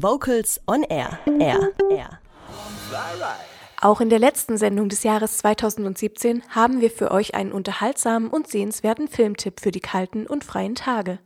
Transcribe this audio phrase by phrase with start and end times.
[0.00, 1.18] Vocals on Air.
[1.26, 2.20] Air, Air.
[3.80, 8.46] Auch in der letzten Sendung des Jahres 2017 haben wir für euch einen unterhaltsamen und
[8.46, 11.18] sehenswerten Filmtipp für die kalten und freien Tage.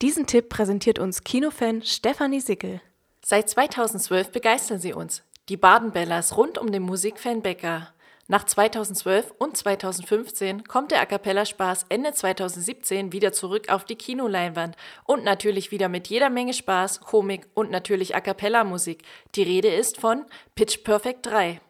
[0.00, 2.80] Diesen Tipp präsentiert uns Kinofan Stefanie Sickel.
[3.22, 7.92] Seit 2012 begeistern sie uns, die Baden-Bellas rund um den Musikfan Becker.
[8.30, 13.96] Nach 2012 und 2015 kommt der A Cappella Spaß Ende 2017 wieder zurück auf die
[13.96, 14.76] Kinoleinwand
[15.06, 19.02] und natürlich wieder mit jeder Menge Spaß, Komik und natürlich A Cappella Musik.
[19.34, 21.62] Die Rede ist von Pitch Perfect 3.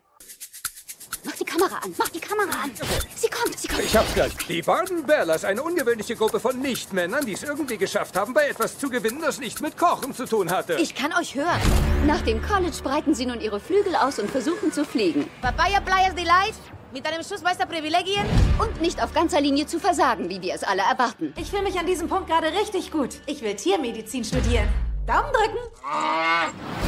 [1.24, 2.70] Mach die Kamera an, mach die Kamera an.
[3.14, 3.82] Sie kommt, sie kommt.
[3.82, 4.32] Ich hab's gleich.
[4.48, 8.78] Die Baden Bellas, eine ungewöhnliche Gruppe von Nichtmännern, die es irgendwie geschafft haben, bei etwas
[8.78, 10.74] zu gewinnen, das nichts mit Kochen zu tun hatte.
[10.74, 11.60] Ich kann euch hören.
[12.06, 15.28] Nach dem College breiten sie nun ihre Flügel aus und versuchen zu fliegen.
[15.42, 16.54] Papaya Playas Delight
[16.92, 18.24] mit einem Schuss weißer Privilegien.
[18.58, 21.32] Und nicht auf ganzer Linie zu versagen, wie wir es alle erwarten.
[21.36, 23.20] Ich fühle mich an diesem Punkt gerade richtig gut.
[23.26, 24.68] Ich will Tiermedizin studieren.
[25.06, 25.58] Daumen drücken.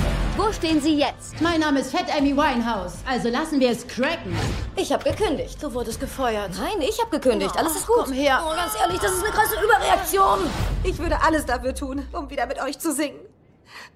[0.43, 1.39] Wo stehen sie jetzt?
[1.43, 4.35] Mein Name ist Fat Amy Winehouse, also lassen wir es cracken.
[4.74, 5.63] Ich habe gekündigt.
[5.63, 6.52] Du wurdest gefeuert.
[6.59, 7.55] Nein, ich habe gekündigt.
[7.59, 8.05] Alles ist gut.
[8.05, 8.43] Komm her.
[8.43, 10.38] Oh, ganz ehrlich, das ist eine krasse Überreaktion.
[10.83, 13.18] Ich würde alles dafür tun, um wieder mit euch zu singen.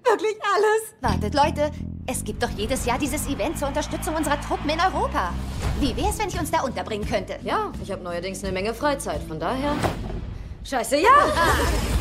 [0.05, 1.13] Wirklich alles.
[1.15, 1.71] Wartet, Leute.
[2.07, 5.33] Es gibt doch jedes Jahr dieses Event zur Unterstützung unserer Truppen in Europa.
[5.81, 7.39] Wie wär's, wenn ich uns da unterbringen könnte?
[7.43, 9.23] Ja, ich habe neuerdings eine Menge Freizeit.
[9.27, 9.75] Von daher.
[10.63, 11.09] Scheiße, ja!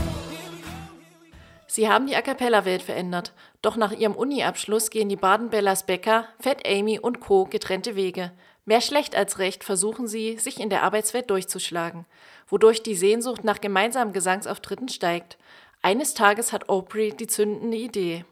[1.73, 6.67] Sie haben die A Cappella-Welt verändert, doch nach ihrem Uni-Abschluss gehen die Baden-Bellas Becker, Fat
[6.67, 7.45] Amy und Co.
[7.45, 8.31] getrennte Wege.
[8.65, 12.05] Mehr schlecht als recht versuchen sie, sich in der Arbeitswelt durchzuschlagen,
[12.47, 15.39] wodurch die Sehnsucht nach gemeinsamen Gesangsauftritten steigt.
[15.81, 18.23] Eines Tages hat Aubrey die zündende Idee.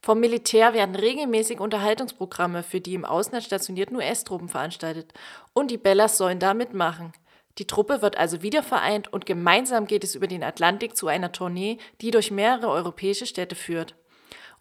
[0.00, 5.12] Vom Militär werden regelmäßig Unterhaltungsprogramme für die im Ausland stationierten US-Truppen veranstaltet
[5.52, 7.12] und die Bellas sollen da mitmachen.
[7.60, 11.30] Die Truppe wird also wieder vereint und gemeinsam geht es über den Atlantik zu einer
[11.30, 13.96] Tournee, die durch mehrere europäische Städte führt.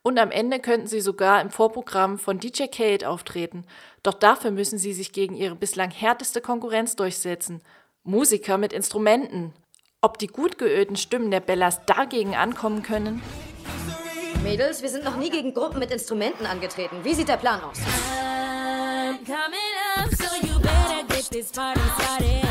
[0.02, 3.64] Und am Ende könnten sie sogar im Vorprogramm von DJ Kate auftreten.
[4.04, 7.62] Doch dafür müssen sie sich gegen ihre bislang härteste Konkurrenz durchsetzen.
[8.04, 9.54] Musiker mit Instrumenten.
[10.02, 13.22] Ob die gut geölten Stimmen der Bellas dagegen ankommen können?
[14.44, 16.98] Mädels, wir sind noch nie gegen Gruppen mit Instrumenten angetreten.
[17.04, 17.78] Wie sieht der Plan aus?
[17.80, 19.14] Oh,
[22.22, 22.49] ihr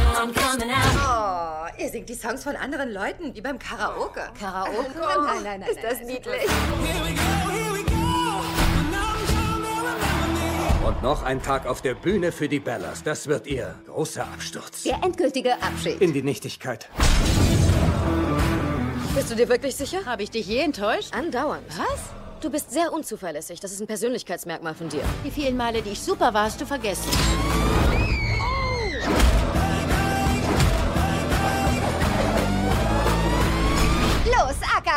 [1.99, 4.21] singt die Songs von anderen Leuten, wie beim Karaoke.
[4.39, 4.87] Karaoke?
[5.27, 5.71] Nein, nein, nein.
[5.71, 6.43] Ist das niedlich?
[10.87, 13.03] Und noch ein Tag auf der Bühne für die Bellas.
[13.03, 14.85] Das wird ihr großer Absturz.
[14.85, 16.01] Der endgültige Abschied.
[16.01, 16.89] In die Nichtigkeit.
[19.17, 20.07] Bist du dir wirklich sicher?
[20.07, 21.13] Habe ich dich je enttäuscht?
[21.13, 21.67] Andauernd.
[21.71, 22.01] Was?
[22.41, 23.59] Du bist sehr unzuverlässig.
[23.59, 25.03] Das ist ein Persönlichkeitsmerkmal von dir.
[25.25, 27.11] Die vielen Male, die ich super war, hast du vergessen.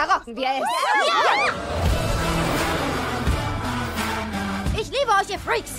[0.09, 0.63] Rocken wir es.
[4.79, 5.73] Ich liebe euch, ihr Freaks!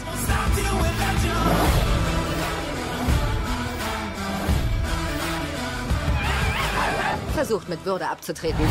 [7.35, 8.65] Versucht mit Würde abzutreten.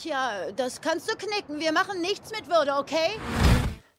[0.00, 1.58] Tja, das kannst du knicken.
[1.58, 3.18] Wir machen nichts mit Würde, okay?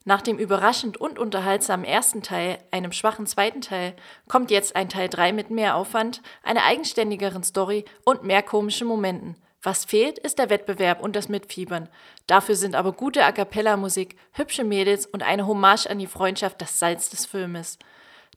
[0.06, 3.96] Nach dem überraschend und unterhaltsamen ersten Teil, einem schwachen zweiten Teil,
[4.28, 9.36] kommt jetzt ein Teil 3 mit mehr Aufwand, einer eigenständigeren Story und mehr komischen Momenten.
[9.62, 11.90] Was fehlt, ist der Wettbewerb und das Mitfiebern.
[12.28, 16.80] Dafür sind aber gute A cappella-Musik, hübsche Mädels und eine Hommage an die Freundschaft das
[16.80, 17.78] Salz des Filmes.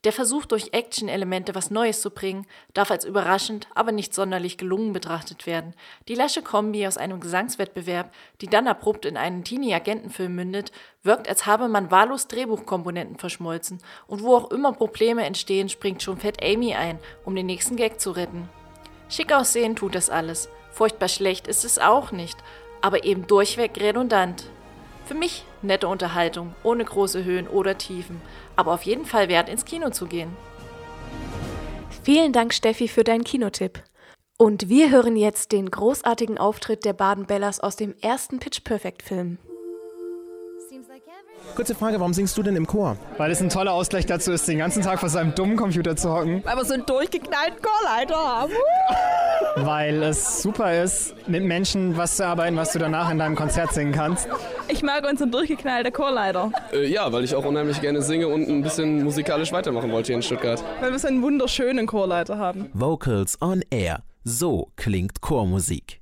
[0.05, 4.93] Der Versuch, durch Action-Elemente was Neues zu bringen, darf als überraschend, aber nicht sonderlich gelungen
[4.93, 5.75] betrachtet werden.
[6.09, 10.73] Die lasche Kombi aus einem Gesangswettbewerb, die dann abrupt in einen Teenie-Agentenfilm mündet,
[11.05, 13.79] wirkt, als habe man wahllos Drehbuchkomponenten verschmolzen.
[14.09, 18.01] Und wo auch immer Probleme entstehen, springt schon Fat Amy ein, um den nächsten Gag
[18.01, 18.49] zu retten.
[19.09, 20.49] Schick aussehen tut das alles.
[20.73, 22.39] Furchtbar schlecht ist es auch nicht,
[22.81, 24.47] aber eben durchweg redundant.
[25.07, 28.21] Für mich nette Unterhaltung, ohne große Höhen oder Tiefen,
[28.57, 30.35] aber auf jeden Fall wert, ins Kino zu gehen.
[32.03, 33.83] Vielen Dank, Steffi, für deinen Kinotipp.
[34.39, 39.39] Und wir hören jetzt den großartigen Auftritt der Baden-Bellas aus dem ersten Pitch Perfect-Film.
[41.55, 42.97] Kurze Frage, warum singst du denn im Chor?
[43.19, 46.11] Weil es ein toller Ausgleich dazu ist, den ganzen Tag vor seinem dummen Computer zu
[46.11, 46.43] hocken.
[46.45, 48.53] Weil wir so einen durchgeknallten Chorleiter haben.
[49.57, 53.73] Weil es super ist, mit Menschen was zu arbeiten, was du danach in deinem Konzert
[53.73, 54.29] singen kannst.
[54.69, 56.51] Ich mag unseren durchgeknallten Chorleiter.
[56.73, 60.17] Äh, ja, weil ich auch unheimlich gerne singe und ein bisschen musikalisch weitermachen wollte hier
[60.17, 60.63] in Stuttgart.
[60.81, 62.71] Weil wir so einen wunderschönen Chorleiter haben.
[62.73, 64.03] Vocals on Air.
[64.25, 66.02] So klingt Chormusik.